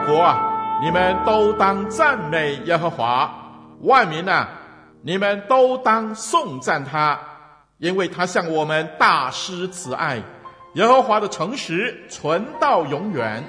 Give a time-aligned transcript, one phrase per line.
[0.00, 0.38] 国啊，
[0.82, 3.28] 你们都当赞美耶和华；
[3.82, 4.48] 万民啊，
[5.02, 7.18] 你们都当颂赞他，
[7.78, 10.22] 因为他向我们大施慈爱。
[10.74, 13.44] 耶和华的诚实存到永远。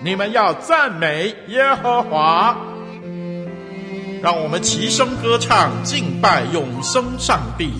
[0.00, 2.56] 你们要赞美耶和华。
[4.20, 7.72] 让我们齐声歌唱，敬拜永生上帝。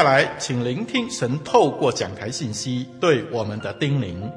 [0.00, 4.32] 下来，请聆听神透过讲台信息对我们的叮咛。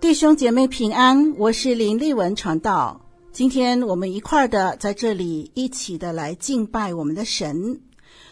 [0.00, 3.00] 弟兄姐妹平安，我是林丽文传道。
[3.30, 7.82] 今天我们一块儿的在这里一起的来敬拜我们的神。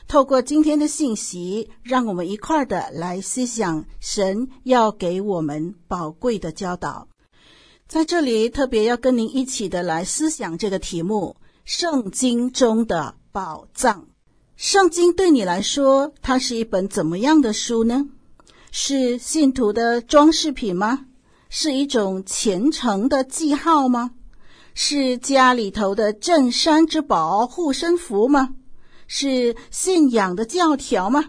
[0.09, 7.07] 透过今天的信息，让我们一块儿的来思想神要给我们宝贵的教导。
[7.87, 14.09] 在这里特别要跟您一起的来思想这个题目：圣经中的宝藏。
[14.63, 18.07] 圣经对你来说，它是一本怎么样的书呢？
[18.71, 21.07] 是信徒的装饰品吗？
[21.49, 24.13] 是一种虔诚的记号吗？
[24.73, 28.51] 是家里头的镇山之宝、护身符吗？
[29.09, 31.25] 是信仰的教条吗？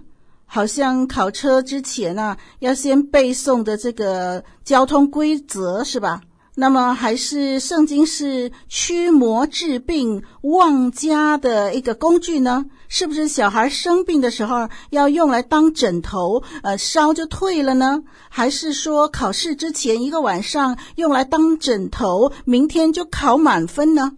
[0.46, 6.22] 好像考车之前啊，要先背诵的这个交通规则是吧？
[6.56, 12.66] 那么还是圣经是驱魔治病、旺家的一个工具呢？
[12.88, 18.03] 是不是小孩生病的时候要用来当枕头，呃，烧就退了呢？
[18.30, 24.11] 还是说考试之前一个晚上用来当枕头，明天就考满分呢？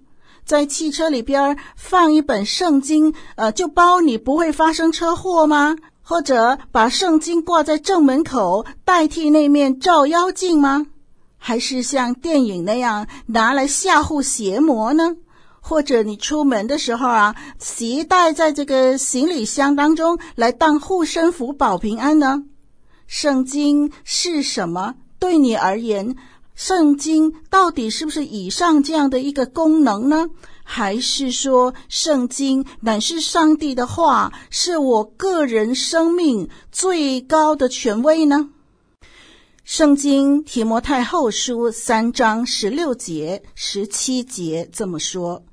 [0.44, 5.78] 在汽车里边放一本圣经，呃，就包你不会发生车祸吗？
[6.04, 10.86] 或者把圣经挂在正门口，代替那面照妖镜吗？
[11.48, 15.16] 还是像电影那样拿来吓唬邪魔呢？
[15.62, 22.46] 或者你出门的时候啊，携带在这个行李箱当中来当护身符保平安呢？
[23.06, 24.96] 圣经是什么？
[25.20, 26.16] 对你而言，
[26.56, 30.26] 圣经到底是不是以上这样的一个功能呢？
[30.64, 38.50] 还是说，圣经乃是上帝的话，是我个人生命最高的权威呢？
[39.66, 45.44] 圣经提摩太后书三章十六节、十七节这么说：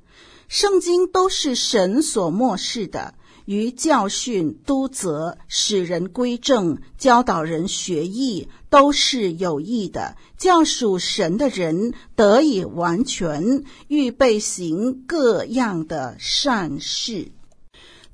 [0.49, 3.15] 圣经都是神所默示的，
[3.47, 17.33] 于教训、督责、使人归正、教导人学义，都是有益的，叫属神的人得以完全，预备行各样的善事。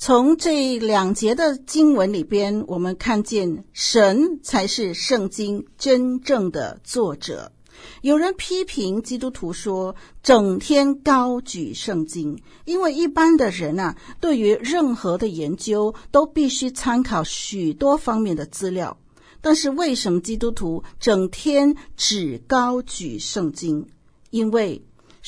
[0.00, 7.50] 从这两节的经文里边，我们看见神才是圣经真正的作者。
[8.02, 18.96] 有人批评基督徒说，整天高举圣经，因为一般的人啊，对于任何的研究都必须参考许多方面的资料。
[19.40, 23.84] 但是为什么基督徒整天只高举圣经？
[24.30, 24.80] 因为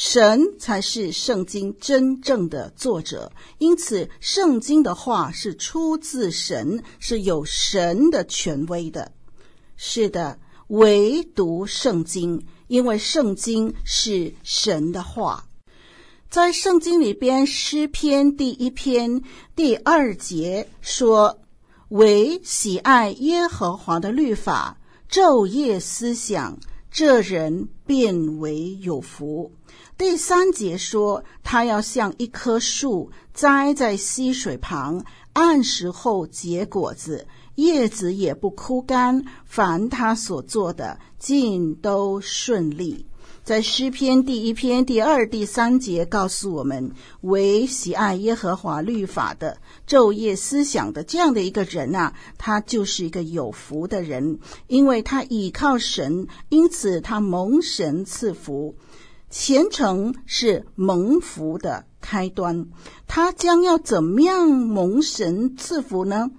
[0.02, 9.12] 神才是圣经真正的作者，因此圣经的话是出自神，是有神的权威的。
[9.76, 10.38] 是的，
[10.68, 15.44] 唯独圣经，因为圣经是神的话。
[16.30, 19.22] 在圣经里边，诗篇第一篇
[19.54, 21.40] 第二节说
[21.90, 24.78] ：“唯喜爱耶和华的律法，
[25.10, 26.58] 昼夜思想，
[26.90, 29.52] 这人便为有福。”
[30.00, 35.04] 第三节说，他要像一棵树栽在溪水旁，
[35.34, 37.26] 按时候结果子，
[37.56, 39.22] 叶子也不枯干。
[39.44, 43.04] 凡他所做的，尽都顺利。
[43.44, 58.74] 在诗篇第一篇第二、第三节告诉我们，唯喜爱耶和华律法的，昼夜思想的这样的一个人啊，他就是一个有福的人，因为他倚靠神，因此他蒙神赐福。
[59.30, 62.66] 虔诚是蒙福的开端，
[63.06, 66.32] 他将要怎么样蒙神赐福呢？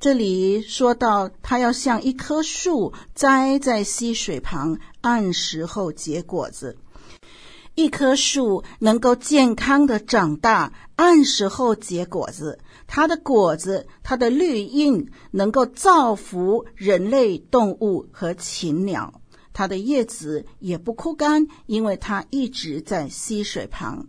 [0.00, 6.78] 这里说到，他要像一棵树栽在溪水旁，按时候结果子。
[7.74, 19.20] 一棵树能够健康的长大，按时候结果子，它的果子，它的绿荫能够造福人类、动物和禽鸟。
[19.58, 24.06] 它的叶子也不枯干，因为它一直在溪水旁。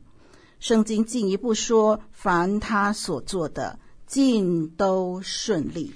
[0.59, 5.95] 圣经进一步说，凡他所做的，尽都顺利。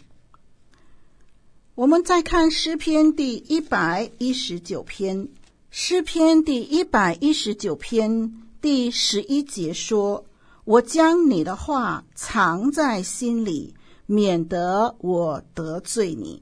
[1.75, 5.29] 我们再看诗篇第一百一十九篇，
[5.69, 10.25] 诗篇第一百一十九篇第十一节说
[10.65, 13.75] ：“我将你的话藏在心里，
[14.07, 16.41] 免得我得罪你。”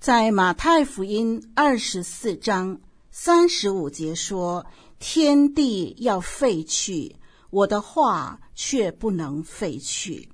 [0.00, 2.80] 在马太福音二十四章
[3.10, 4.64] 三十五节说
[4.98, 7.16] ：“天地要废去，
[7.50, 10.30] 我的话却不能废去。”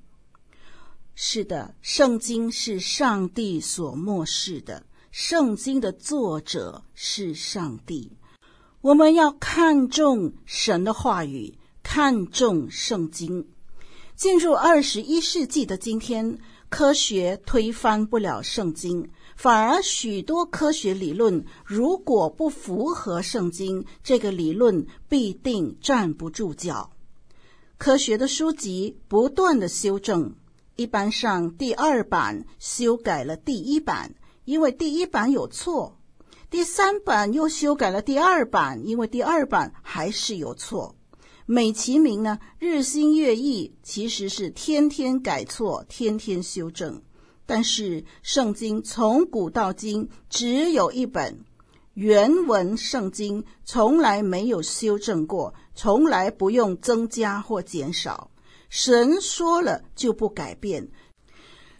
[1.16, 8.12] 是的，圣经是上帝所默示的，圣经的作者是上帝。
[8.82, 13.48] 我们要看重神的话语，看重圣经。
[14.14, 19.08] 进入二十一世纪的今天，科学推翻不了圣经。
[19.36, 26.90] 反而，许多科学理论如果不符合圣经，这个理论必定站不住脚。
[27.76, 30.34] 科学的书籍不断的修正，
[30.76, 34.14] 一般上第二版修改了第一版，
[34.46, 35.92] 因为第一版有错；
[36.48, 40.94] 第三版又修改了第二版，因为第二版还是有错。
[41.48, 47.00] 美其名呢，日新月异，其实是天天改错，天天修正。
[47.46, 51.38] 但是圣经从古到今只有一本
[51.94, 58.32] 原文，圣经从来没有修正过，从来不用增加或减少。
[58.68, 60.88] 神说了就不改变，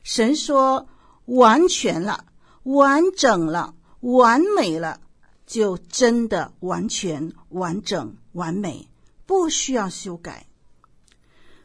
[0.04, 0.86] 神说
[1.24, 2.26] 完全了、
[2.62, 5.00] 完整了、完美了，
[5.44, 8.88] 就真的完全、完整、完美，
[9.26, 10.46] 不需要修改。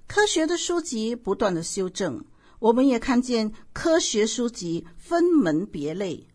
[0.07, 2.25] 科学的书籍不断的修正。
[2.59, 6.27] 我们也看见科学书籍分门别类，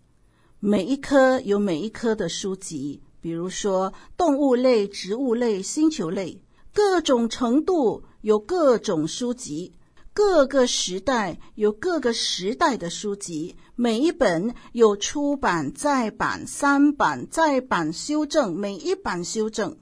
[0.59, 6.42] 每一科有每一科的书籍，比如说动物类、植物类、星球类，
[6.75, 9.73] 各种程度有各种书籍，
[10.12, 19.76] 各个时代有各个时代的书籍，每一本有出版、再版、三版、再版、修正，每一版修正，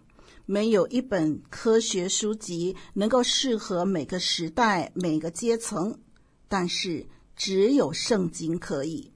[0.47, 5.99] 没有一本科学书籍能够适合每个时代、每个阶层。
[6.49, 9.11] 但是只有圣经可以。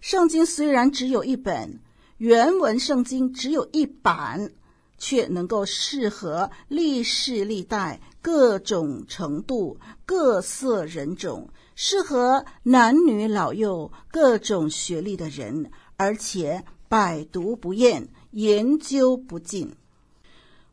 [0.00, 1.80] 圣经虽然只有一本，
[2.18, 4.52] 原文圣经只有一版，
[4.96, 19.74] 却能够适合历世历代各种程度、各色人种，适合男女老幼各种学历的人，而且百读不厌，研究不尽。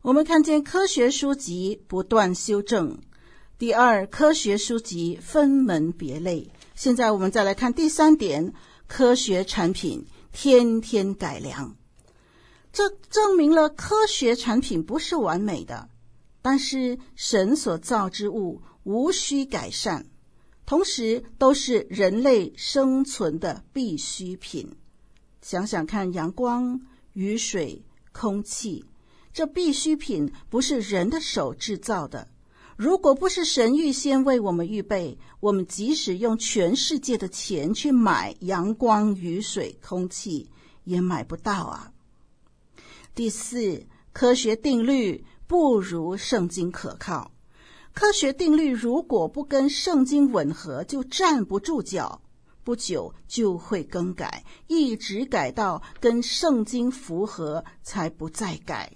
[0.06, 2.96] 我们看见科学书籍不断修正。
[3.58, 6.48] 第二，科学书籍分门别类。
[6.76, 8.54] 现在我们再来看第三点，
[8.86, 11.74] 科学产品天天改良。
[12.72, 15.88] 这证明了科学产品不是完美的，
[16.40, 20.06] 但是神所造之物无需改善，
[20.64, 24.76] 同时都是人类生存的必需品。
[25.42, 26.80] 想想看，阳光、
[27.14, 28.84] 雨水、空气，
[29.36, 32.26] 这必需品不是人的手制造的。
[32.74, 40.48] 如果不是神预先为我们预备，我们即使用全世界的钱去买阳光、雨水、空气，
[40.84, 41.92] 也买不到啊。
[43.14, 47.30] 第四，科学定律不如圣经可靠。
[47.92, 52.22] 科学定律如果不跟圣经吻合，就站不住脚，
[52.64, 58.90] 不久就会更改，一直改到跟圣经符合，才不再改。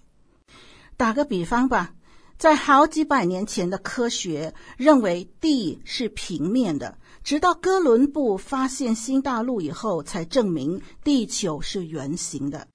[1.01, 1.95] 打个比方吧。
[2.37, 12.69] 在好几百年前的科学认为地是平面的，直到哥伦布发现新大陆以后，才证明地球是圆形的。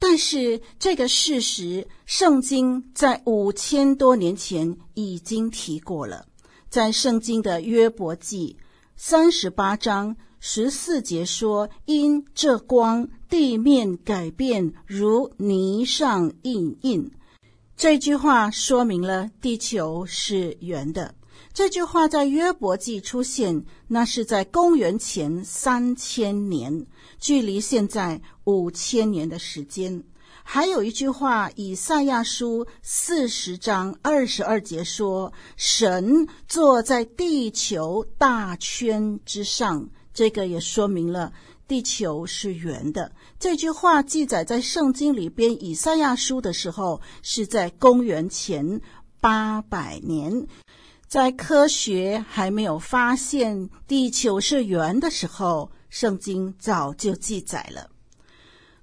[0.00, 6.26] 但是这个事实，圣经在五千多年前已经提过了。
[6.68, 8.56] 在圣经的约伯记
[8.96, 17.08] 三十八章十四节说：“因这光，地面改变如泥上印印。”
[17.82, 21.16] 这句话说明了地球是圆的。
[21.52, 26.86] 这句话在约伯记出现，那是在公元前三千年，
[27.18, 30.00] 距离现在五千年的时间。
[30.44, 41.32] 还有一句话，以赛亚书四十章二十二节说：“神坐在地球大圈之上。”这个也说明了。
[41.72, 43.10] 地球是圆的。
[43.38, 48.78] 这句话记载在圣经里边，以赛亚书的时候是在公元前
[49.22, 50.46] 八百年，
[51.08, 57.88] 在科学还没有发现地球是圆的时候，圣经早就记载了。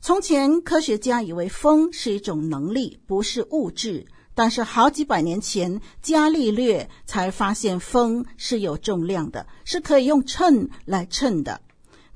[0.01, 4.03] 从前科学家以为风是一种能力，不是物质，
[4.33, 11.61] 但是好几百年前，伽利略才发现风是有重量的，是可以用秤来称的。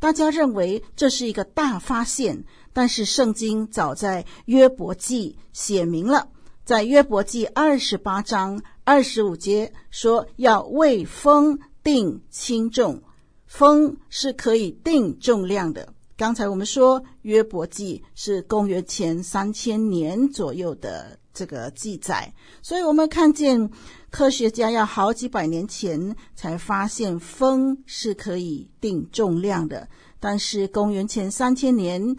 [0.03, 2.43] 大家认为这是一个大发现，
[2.73, 6.27] 但是圣经早在约伯记写明了，
[6.65, 13.01] 在约伯记二十八章二十五节说要为风定轻重，
[13.45, 15.93] 风是可以定重量的。
[16.17, 23.71] 刚才我们说约伯记是公元前三千年左右的这个记载，所以我们看见。
[24.13, 29.89] 科学家要好几百年前才发现风是可以定重量的，
[30.19, 32.15] 但是公元前三千年，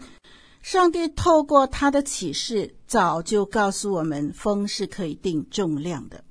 [0.61, 6.21] 上帝透过他的启示，早就告诉我们风是可以定重量的。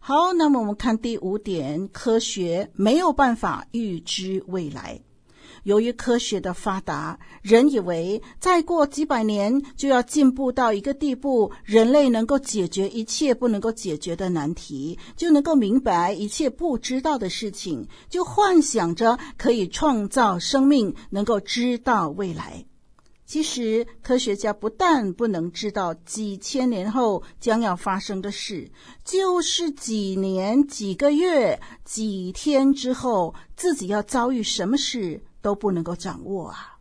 [0.00, 4.98] 好，那么我们看第五点，科学没有办法预知未来。
[5.64, 22.64] 由于科学的发达，人以为再过几百年就要进步到一个地步，人类能够解决一切不能够解决的难题，就能够明白一切不知道的事情，就幻想着可以创造生命，能够知道未来。
[23.26, 28.70] 其实，科学家不但不能知道几千年后将要发生的事，
[29.04, 35.22] 就是几年、几个月、几天之后自己要遭遇什么事。
[35.40, 36.74] 都不能够掌握啊！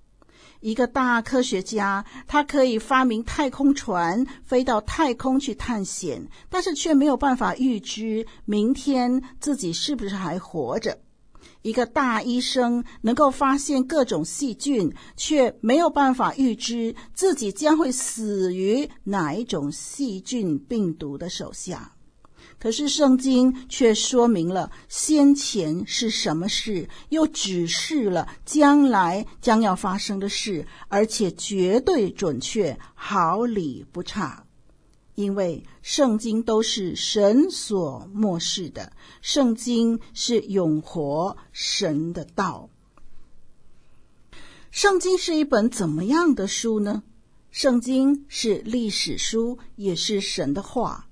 [0.59, 10.97] 一个大科学家，他可以发明太空船，飞到太空去探险，但是却没有办法预知明天自己是不是还活着。
[11.61, 21.91] 一个大医生能够发现各种细菌，却没有办法预知自己将会死于哪一种细菌病毒的手下。
[22.59, 34.43] 可是圣经却说明了先前是什么事，又指示了将来将要发生的事，而且绝对准确，毫厘不差。
[35.13, 42.69] 因为圣经都是神所默示的，圣经是永活神的道。
[44.69, 47.01] 圣经是一本怎么样的书呢？
[47.49, 51.06] 圣经是历史书，也是神的话。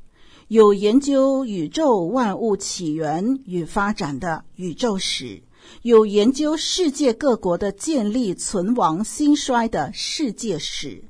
[0.48, 5.42] 有研究宇宙万物起源与发展的宇宙史，
[5.82, 11.04] 有研究世界各国的建立、存亡、兴衰的世界史，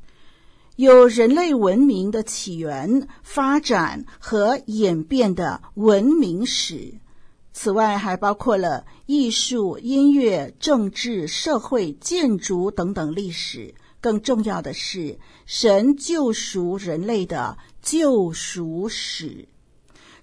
[0.77, 6.94] 有人类文明的起源、发展和演变的文明史。
[7.51, 13.75] 此外，还包括了艺术、音乐、政治、社会、建筑等等历史。
[14.01, 19.48] 更重要的是神救赎人类的救赎史。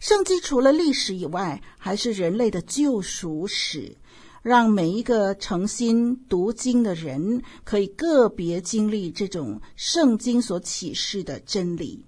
[0.00, 3.96] 圣经除了历史以外，还是人类的救赎史，
[4.42, 12.04] 让每一个诚心读经的人可以个别经历这种圣经所启示的真理。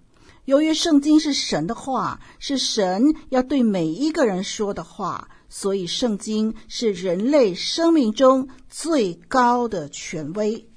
[0.46, 10.68] 由于圣经是神的话，是神要对每一个人说的话，所以圣经是人类生命中最高的权威。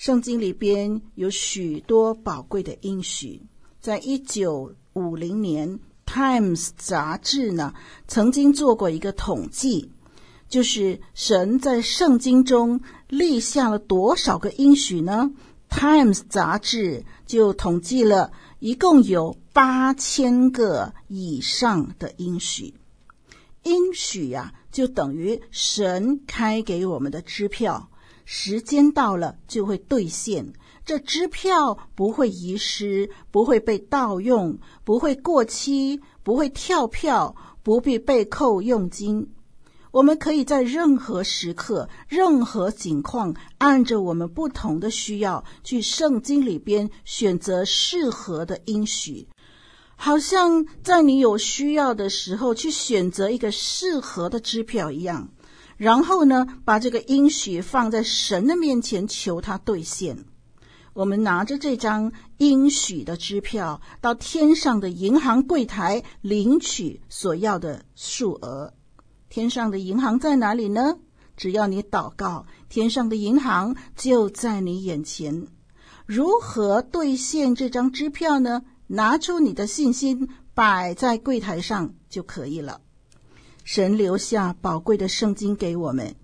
[0.00, 3.42] 圣经里边有许多宝贵的应许，
[3.82, 7.74] 在一九五零年，《Times》杂志呢
[8.08, 9.90] 曾经做过一个统计，
[10.48, 15.30] 就是神在圣经中立下了多少个应许呢？
[15.78, 22.72] 《Times》杂志就统计了一共有八千个以上的应许。
[23.64, 27.89] 应许呀，就等于神开给我们的支票，
[28.32, 30.52] 时间到了就会兑现。
[30.84, 37.34] 这支票不会遗失，不会被盗用，不会过期，不会跳票，
[37.64, 39.28] 不必被扣佣金。
[39.90, 49.26] 我们可以在任何时刻、任何情况，按着我们不同的需要，去圣经里边选择适合的应许，
[49.96, 55.28] 好像在你有需要的时候去选择一个适合的支票一样。
[55.80, 60.26] 然后呢，把这个应许放在神的面前，求他兑现。
[60.92, 68.74] 我们拿着这张应许的支票，到天上的银行柜台领取所要的数额。
[69.30, 70.98] 天上的银行在哪里呢？
[71.34, 75.46] 只要你祷告，天上的银行就在你眼前。
[76.04, 78.64] 如何兑现这张支票呢？
[78.86, 82.82] 拿出你的信心，摆在柜台上就可以了。
[83.72, 86.16] 神留下宝贵的圣经给我们。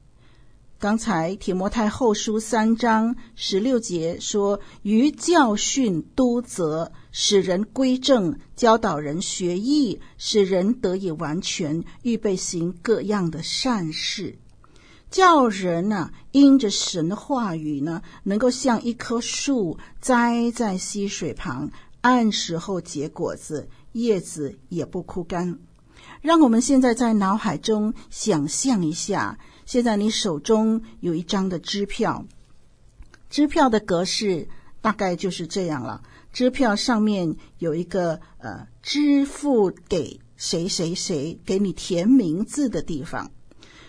[0.81, 14.37] 刚才提摩太后书三章十六节说：“于教训、督责、使人归正、教导人学义，使人得以完全，预备行各样的善事。”
[15.09, 21.71] 叫人呢、因着神的话语呢，能够像一棵树栽在溪水旁，
[22.01, 25.61] 按时候结果子，叶子也不枯干。
[26.27, 29.39] 让我们现在在脑海中想象一下。
[29.65, 32.27] 现在你手中有一张的支票，
[33.31, 34.49] 支票的格式
[34.81, 36.03] 大概就是这样了。
[36.33, 43.31] 支票上面有一个呃，支付给谁谁谁，给你填名字的地方。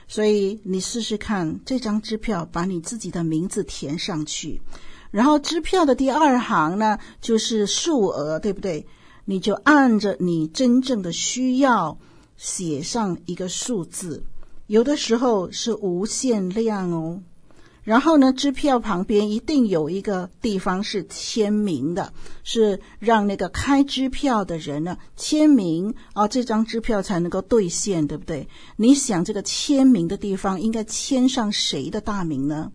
[0.07, 4.61] 所以你试试看，这张支票把你自己的名字填上去，
[5.09, 8.85] 然后支票的第二行呢，就是数额，对不对？
[9.25, 11.97] 你就按着你真正的需要
[12.37, 14.23] 写上一个数字。
[14.67, 17.21] 有的时候是无限量哦，
[17.83, 22.11] 然后呢，支票旁边一定有一个地方是签名的，
[22.43, 28.49] 是让那个开支票的人呢签名哦，这张支票才能够兑现，对不对？
[28.75, 32.73] 你想这个签名的地方应该签上谁的大名呢？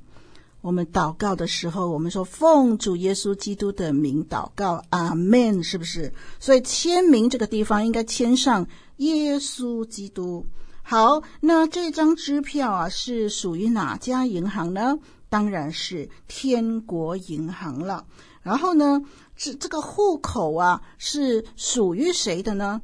[0.62, 6.12] 我们祷告的时候，我们说奉主耶稣基督的名祷告，阿门，是不是？
[6.38, 10.46] 所以签名这个地方应该签上耶稣基督。
[10.82, 14.98] 好，那这张支票啊是属于哪家银行呢？
[15.28, 18.06] 当然是天国银行了。
[18.42, 19.00] 然后呢，
[19.36, 22.82] 这这个户口啊是属于谁的呢？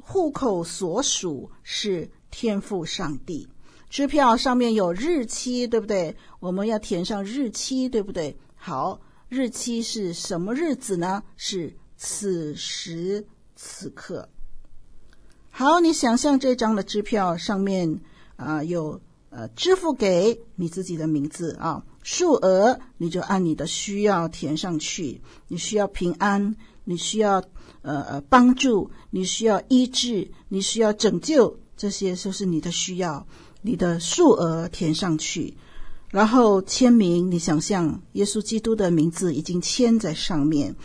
[0.00, 3.48] 户口所属是天父上帝。
[3.90, 6.16] 支票上面有日期，对不对？
[6.40, 8.36] 我们要填上日期，对不对？
[8.54, 11.22] 好，日期是什么日子呢？
[11.36, 14.28] 是此时此刻。
[15.58, 17.98] 好，你想象这张的支票上面
[18.36, 25.20] 啊、有呃支付给你自己的名字啊，数额你就按你的需要填上去。
[25.48, 27.42] 你需要平安，你需要
[27.82, 33.26] 呃呃帮助，你需要医治，你需要拯救，这些就是你的需要。
[33.60, 35.56] 你的数额填上去，
[36.10, 37.28] 然后签名。
[37.28, 40.76] 你想象耶稣基督的名字已经签在上面，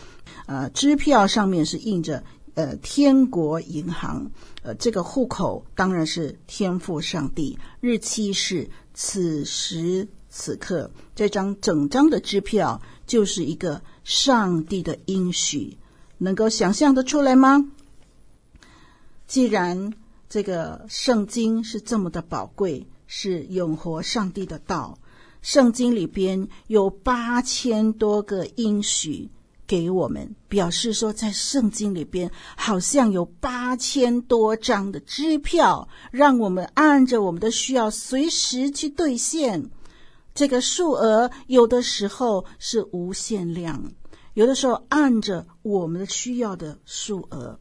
[0.47, 2.23] 呃，支票上面是印着。
[2.55, 4.29] 呃，天国银行，
[4.63, 15.77] 呃，这个户口当然是天父上帝，日期是此时此刻，这张整张的支票就是一个上帝的应许，
[16.17, 17.69] 能够想象得出来吗？
[19.27, 19.93] 既然
[20.29, 24.97] 这个圣经是这么的宝贵，是永活上帝的道，
[25.41, 29.29] 圣经里边有八千多个应许。
[29.73, 39.71] 给我们表示说，在圣经里边好像有八千多张的支票，让我们按着我们的需要随时去兑现。
[40.35, 43.91] 这个数额有的时候是无限量，
[44.35, 47.59] 有的时候按着我们的需要的数额。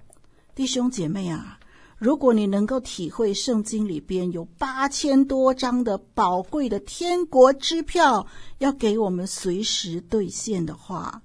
[0.54, 1.58] 弟兄姐妹啊，
[1.96, 8.26] 如果你能够体会圣经里边有八千多张的宝贵的天国支票
[8.58, 11.22] 要给我们随时兑现的话，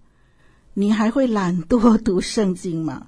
[0.80, 3.08] 你还会懒惰读圣经吗？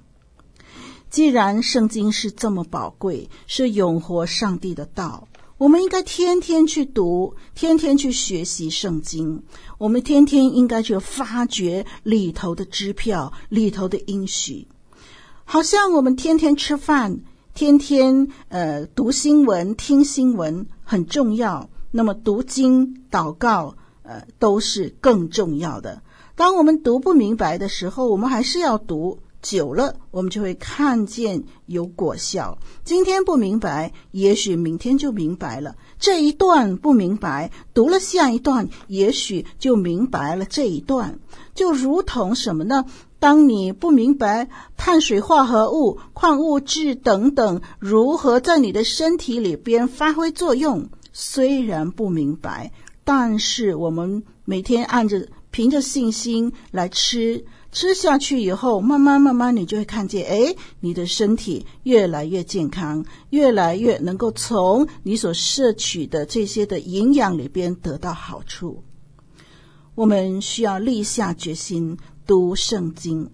[1.08, 5.28] 既然圣经是这么宝贵，是永活上帝的道。
[5.56, 9.40] 我们应该天天去读，天天去学习圣经。
[9.78, 14.66] 我们天天应该去发掘里头的支票，里头的应许。
[15.44, 17.20] 好像我们天天吃饭，
[17.54, 21.70] 天天呃读新闻、听新闻很重要。
[21.92, 26.02] 那么读经、祷告，呃都是更重要的。
[26.40, 29.18] 当我们读不明白的时候，我们还是要读。
[29.42, 32.56] 久了，我们就会看见有果效。
[32.82, 35.76] 今天不明白，也许明天就明白了。
[35.98, 41.18] 这一段不明白，读了下一段，也许就明白了这一段。
[41.54, 42.86] 就如同什么呢？
[43.18, 44.48] 当你不明白
[44.78, 52.72] 碳水化合物、矿物质等等如何在你的身体里边发挥作用，虽然不明白，
[53.04, 57.44] 但是我们每天按着凭着信心来吃。
[57.72, 68.82] 吃下去以后，慢慢慢慢，你就会看见，哎，你的身体越来越健康，越来越能够从你所摄取的这些的营养里边得到好处。
[69.94, 73.30] 我们需要立下决心读圣经，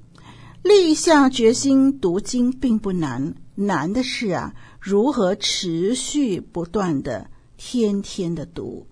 [0.62, 8.86] 立下决心读经并不难，难的是啊，如何持续不断的天天的读。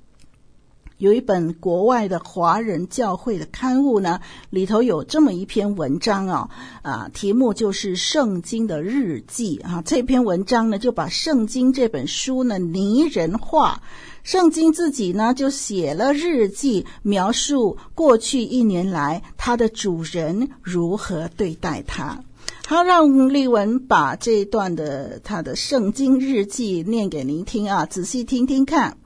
[1.05, 9.83] 有一本国外的华人教会的刊物呢，里头有这么一篇文章啊，啊，题目就是《圣经的日记》啊。
[9.85, 13.83] 这篇文章呢，就把圣经这本书呢拟人化，
[14.23, 22.25] 圣经自己呢就写了日记，描述过去一年来它的主人如何对待它。
[22.67, 28.97] 好，让丽文把这段的他的圣经日记念给您听啊，仔细听听看。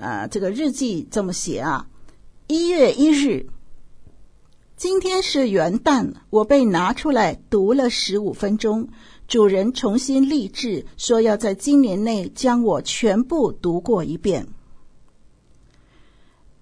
[0.00, 1.86] 啊，这个日记这么写啊，
[2.46, 3.46] 一月一日，
[4.74, 8.88] 今天是元旦，我被拿出来读了十五分钟。
[9.28, 14.48] 主人重新立志，说要在今年内将我全部读过一遍。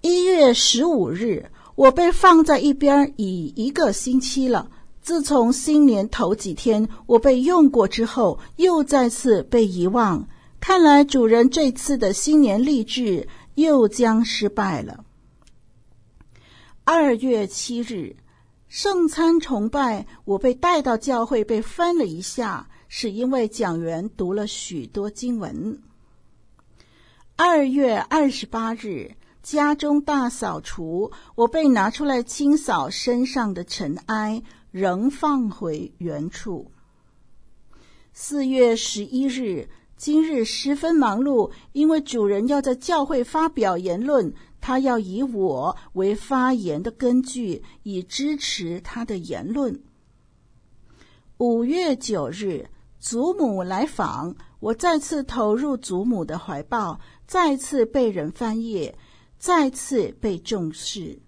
[0.01, 4.69] 一月十五日，我被放在一边已一个星期了。
[5.01, 10.27] 自从新年头几天我被用过之后，又再次被遗忘。
[10.61, 15.05] 看来主人这次的新年励志又将失败了。
[16.83, 18.17] 二月七日，
[18.67, 25.81] 圣餐崇拜，我被带到教会，被翻了一下，是因为讲员读了许多经文。
[27.37, 36.69] 二月二十八日，家中大扫除，我被拿出来清扫身上的尘埃，仍放回原处。
[38.11, 39.69] 四月十一日。
[39.99, 49.77] 今日十分忙碌，因为主人要在教会发表言论，他要以我为发言的根据，以支持他的言论。
[51.39, 52.65] 五月九日，
[52.97, 58.97] 祖母来访，我再次投入祖母的怀抱，再次被人翻阅，
[59.37, 61.19] 再次被重视。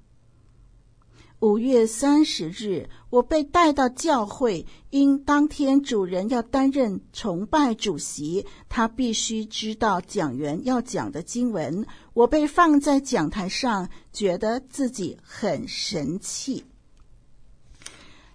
[1.41, 11.83] 五月三十日，我被带到教会，因当天主人要担任崇拜主席，他必须知道讲员要讲的经文。
[12.13, 16.63] 我被放在讲台上，觉得自己很神气。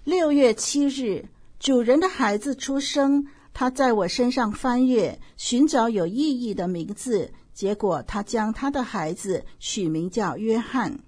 [0.02, 1.26] 六月七日，
[1.60, 10.98] 主人的孩子出生，他在我身上翻阅，寻找有意义的名字，结果他将他的孩子取名叫约翰。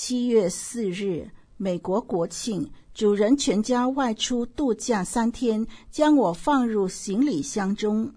[0.00, 8.14] 七月四日，美国国庆，主人全家外出度假三天，将我放入行李箱中。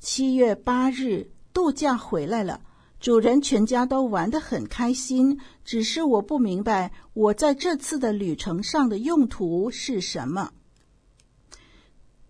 [0.00, 2.62] 七月八日，度假回来了，
[2.98, 10.50] 主人全家都玩得很开心，只是我不明白我在这次的旅程上的用途是什么。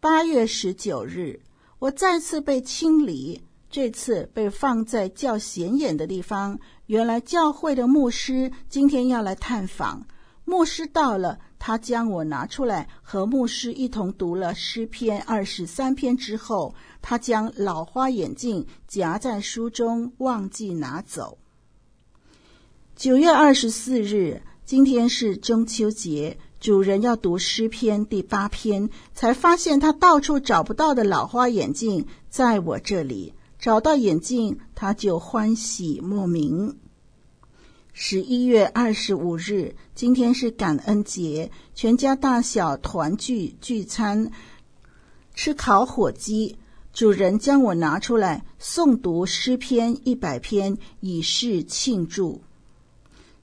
[0.00, 1.40] 八月十九日，
[1.78, 3.42] 我再次被清理，
[3.74, 6.60] 这次被放在较显眼的地方。
[6.86, 10.06] 原来教会的牧师今天要来探访，
[10.44, 21.38] 牧师到了，他将我拿出来和牧师一同读了诗篇二十三篇之后，他将老花眼镜夹在书中，忘记拿走。
[22.94, 33.34] 九月二十四日，今天是中秋节，主人要读诗篇第八篇，才发现他到处找不到的老花眼镜在我这里。
[33.64, 36.76] 找到眼镜，他就欢喜莫名。
[37.94, 44.30] 十一月二十五日，今天是感恩节，全家大小团聚聚餐，
[45.34, 46.58] 吃烤火鸡。
[46.92, 52.42] 主人将我拿出来诵读诗篇一百篇，以示庆祝。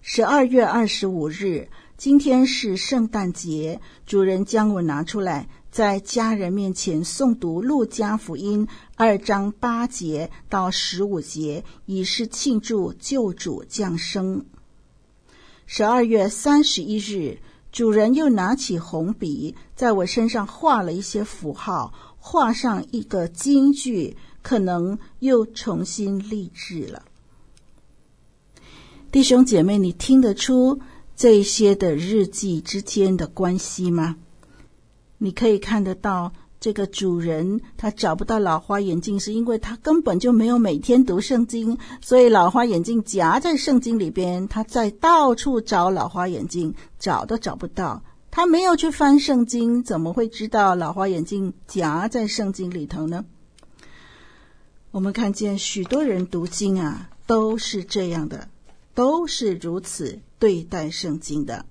[0.01, 14.45] 十二月二十五日，今天是圣诞节，主人将我拿出来，在家人面前诵读路加福音二章八节到十五节，以示庆祝救主降生。
[15.65, 17.39] 十二月三十一日，
[17.71, 21.93] 主人又拿起红笔，在我身上画了一些符号。
[22.23, 27.03] 画上一个金句，可能又重新立志了。
[29.09, 30.79] 弟兄姐妹，你听得出
[31.15, 34.17] 这些的日记之间的关系吗？
[35.23, 48.01] 你可以看得到，这个主人他找不到老花眼镜，是因为他根本就没有每天读圣经，所以老花眼镜夹在圣经里边，他在到处找老花眼镜，找都找不到。
[48.31, 53.23] 他没有去翻圣经，怎么会知道老花眼镜夹在圣经里头呢？
[54.89, 58.47] 我们看见许多人读经啊，都是这样的，
[58.95, 61.63] 都是如此对待圣经的。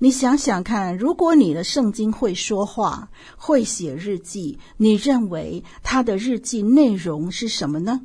[0.00, 8.00] 你想想看，如果你的圣经会说话，会写日记，你认为他的日记内容是什么呢？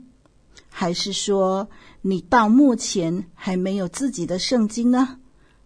[0.70, 1.70] 还是说
[2.02, 5.20] 你到目前还没有自己的圣经呢？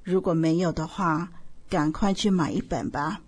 [0.04, 1.30] 如果没有的话，
[1.70, 3.22] 赶快去买一本吧。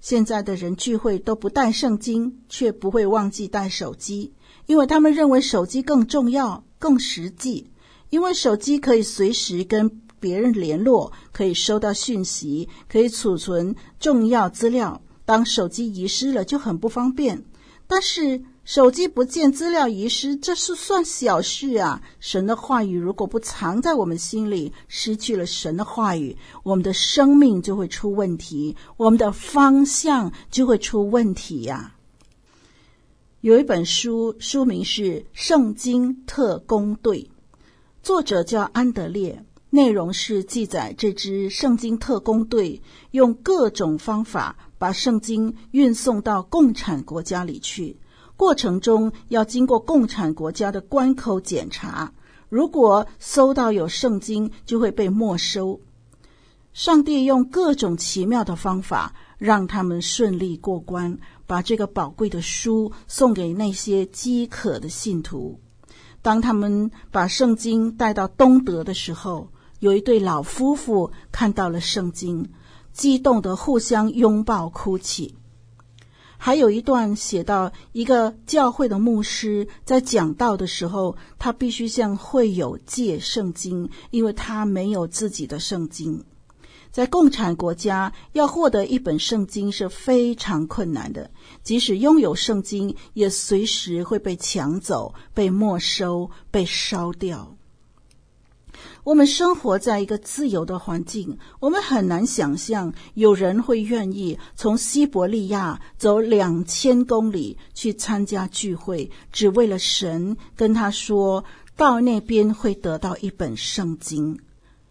[0.00, 4.32] 现在的人聚会都不带圣经，却不会忘记带手机，
[4.66, 7.70] 因为他们认为手机更重要、更实际。
[8.08, 15.02] 因为手机可以随时跟别人联络，可以收到讯息，可以储存重要资料。
[15.24, 17.44] 当手机遗失了，就很不方便。
[17.88, 22.00] 但是，手机不见，资料遗失，这是算小事啊！
[22.20, 31.96] 神的话语如果不藏在我们心里，失去了神的话语，我们的生命就会出问题，我们的方向就会出问题呀。
[33.40, 37.18] 有一本书，书名是《圣经特工队》，
[38.00, 42.82] 作者叫安德烈，内容是记载这支圣经特工队
[43.12, 47.96] 用各种方法把圣经运送到共产国家里去。
[48.36, 52.12] 过程中要经过共产国家的关口检查，
[52.50, 55.80] 如果搜到有圣经，就会被没收。
[56.74, 65.58] 上帝用各种奇妙的方法，让他们顺利过关，把这个宝贵的书送给那些饥渴的信徒。
[66.20, 69.48] 当他们把圣经带到东德的时候，
[69.82, 72.48] 有一对老夫妇看到了圣经，
[72.92, 75.34] 激动地互相拥抱哭泣。
[76.38, 86.24] 还有一段写到，一个教会的牧师在讲道的时候，他必须向会友借圣经，因为他没有自己的圣经。
[86.92, 91.28] 在共产国家，要获得一本圣经是非常困难的，
[91.64, 97.56] 即使拥有圣经，也随时会被抢走、被没收、被烧掉。
[99.04, 111.44] 我们生活在一个自由的环境，我们很难想象有人会愿意从西伯利亚走两千公里去参加聚会，只为了神跟他说
[111.76, 114.38] 到那边会得到一本圣经，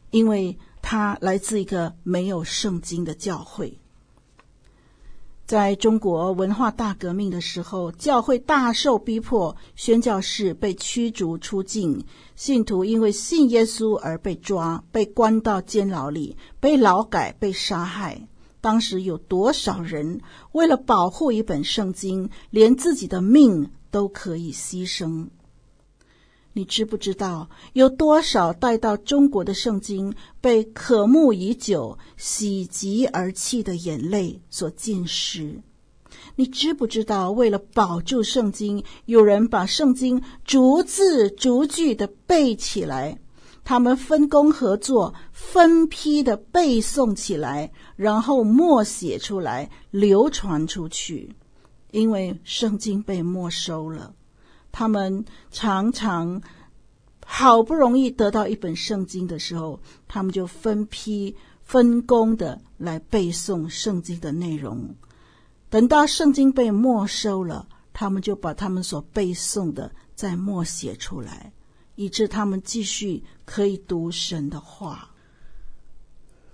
[0.10, 3.81] 因为他来自一个没有圣经的教会。
[5.52, 12.06] 在中国文化大革命的时候，教会大受逼迫，宣教士被驱逐出境，
[12.38, 18.30] 信徒因为信耶稣而被抓，被关到监牢里，被劳改，被杀害。
[18.62, 20.22] 当时有多少人
[20.54, 25.28] 为了保护一本圣经，连自己的命都可以牺牲？
[26.54, 35.62] 你知不知道有多少带到中国的圣经被渴慕已久、喜极而泣的眼泪所浸湿？
[36.36, 43.18] 你知不知道为了保住圣经，有人把圣经逐字逐句的背起来，
[43.64, 51.34] 他们分工合作，分批的背诵起来，然后默写出来，流传出去，
[51.92, 54.14] 因为圣经被没收了。
[54.72, 56.42] 他们常常
[57.26, 64.96] 好不容易得到一本圣经的时候，他们就分批分工的来背诵圣经的内容。
[65.70, 71.54] 等到圣经被没收了，他们就把他们所背诵的再默写出来，
[71.96, 75.10] 以致他们继续可以读神的话。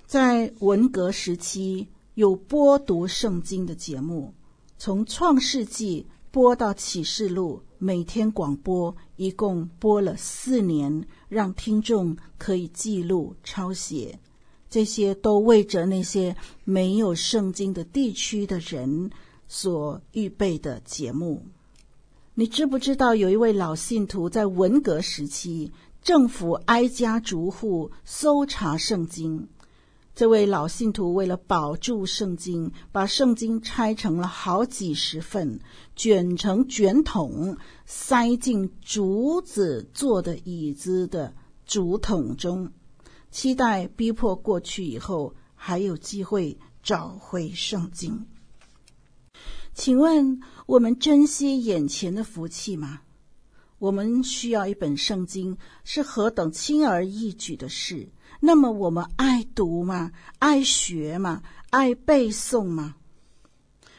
[0.06, 4.34] 在文革时期，有播读圣经的节目，
[4.78, 7.62] 从创世纪播到启示录。
[7.80, 14.20] 每天广播，一共播了四年，让听众可以记录抄写。
[14.70, 19.10] 这些都为着那些没有圣经的地区的人
[19.48, 21.46] 所预备的节目。
[22.34, 29.48] 你知不知道有一位老信徒在文革时期，政府挨家逐户搜查圣经。
[30.18, 35.60] 这位老信徒为了保住圣经，把圣经拆成了好几十份，
[35.96, 41.36] 卷成卷筒，塞进竹子做的椅子的
[41.68, 42.72] 竹筒中。
[43.30, 48.26] 期待逼迫过去以后还有机会找回圣经。
[49.76, 53.02] 请问我们珍惜眼前的福气吗？
[53.78, 58.10] 我们需要一本圣经是何等轻而易举的事。
[58.40, 60.12] 那么我们爱读吗？
[60.40, 61.42] 爱学吗？
[61.72, 62.96] 爱背诵吗？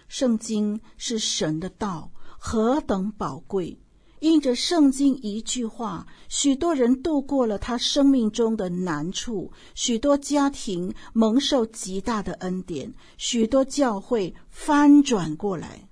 [0.09, 3.79] 圣经是神的道，何等宝贵！
[4.20, 15.88] 因着圣经一句话，许多人度过了他生命中的难处，许多家庭蒙受极大的恩典，许多教会翻转过来。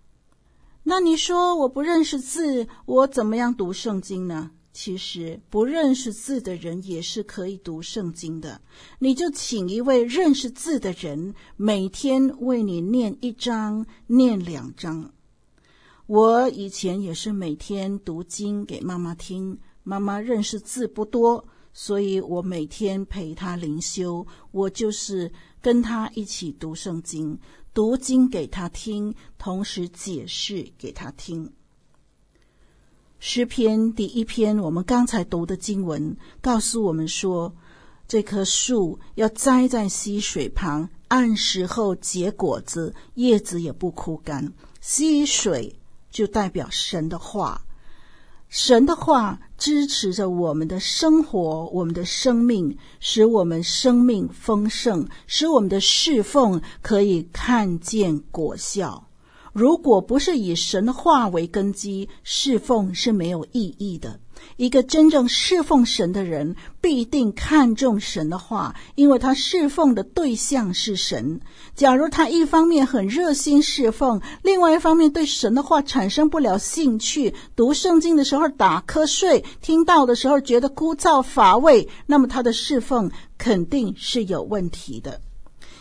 [0.82, 4.50] 那你说我不认识字，我怎么样读圣经呢？
[4.76, 8.60] 其实不认识字的人也是可以读圣经的。
[8.98, 15.10] 你就请一位认识字的人，每天为你念一章，念两章。
[16.06, 27.38] 我以前也是每天读经给妈妈听，妈妈认识字不多，所以我每天陪她灵修，我就是跟她一起读圣经，
[27.72, 31.50] 读经给她听，同时解释给她听。
[33.18, 37.54] 诗篇第一篇，我们刚才读的经文告诉我们说，
[38.06, 44.52] 这棵树要栽在溪水旁，按时候结果子，叶子也不枯干。
[44.80, 45.76] 溪水。
[46.08, 47.60] 就代表神的话，
[48.48, 59.05] 神的话支持着我们的生活，我们的生命，使我们生命丰盛，使我们的侍奉可以看见果效。
[59.56, 64.20] 如果不是以神的话为根基，侍奉是没有意义的。
[64.58, 71.40] 一个真正侍奉神的人，必定看重神的话，因为他侍奉的对象是神。
[71.74, 85.22] 假如他一方面很热心侍奉，另外一方面对神的话产生不了兴趣，读圣经的时候打瞌睡，听到的时候觉得枯燥乏味，那么他的侍奉肯定是有问题的。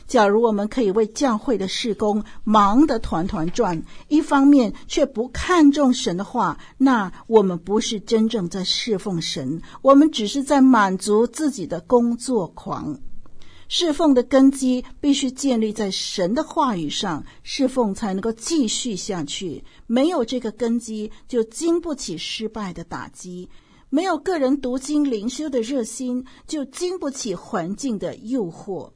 [0.07, 12.99] 假如我们可以为教会的事工忙得团团转，一方面却不看重神的话，那我们不是真正在侍奉神，我们只是在满足自己的工作狂。
[13.67, 19.63] 侍奉的根基必须建立在神的话语上，侍奉才能够继续下去。
[19.87, 23.49] 没有这个根基，就经不起失败的打击；
[23.89, 28.91] 没有个人读经灵修的热心，就经不起环境的诱惑。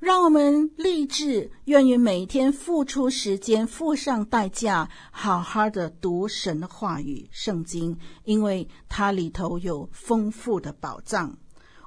[0.00, 11.36] 让我们立志，愿意每天付出时间，付上代价，好好的读神的话语——圣经，因为它里头有丰富的宝藏。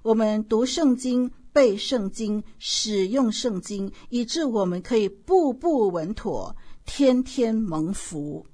[0.03, 8.45] 我们读圣经、背圣经、使用圣经，以致我们可以步步稳妥，天天蒙福。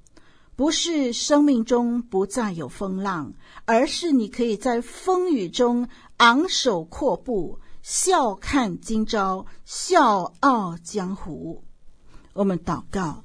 [0.55, 3.33] 不是生命中不再有风浪，
[3.65, 5.85] 而是你可以在风雨中
[6.17, 7.59] 昂首阔步。
[7.81, 11.63] 笑看今朝，笑傲江湖。
[12.33, 13.23] 我们祷告，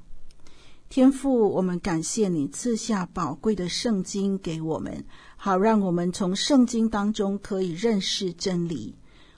[0.87, 8.95] 天父，我们感谢你赐下宝贵的圣经给我们，好让我们从圣经当中可以认识真理。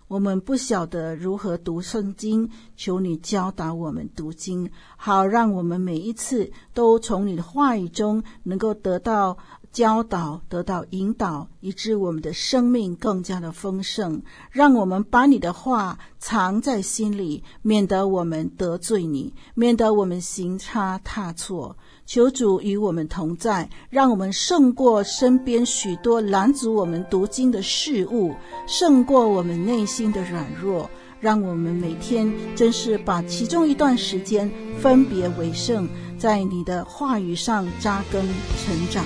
[0.07, 9.37] 我们不晓得如何读圣经，求你教导我们读经，好让我们每一次都从你的话语中能够得到。
[9.77, 14.23] 教导得到引导，以致我们的生命更加的丰盛。
[14.49, 21.77] 让我们把你的话藏在心里，免得我们得罪你，免得我们行差踏错。
[22.07, 28.33] 求主与我们同在，让我们胜过身边许多拦阻我们读经的事物，
[28.65, 30.89] 胜过我们内心的软弱。
[31.19, 34.51] 让我们每天真是把其中一段时间
[34.81, 39.05] 分别为圣，在你的话语上扎根成长。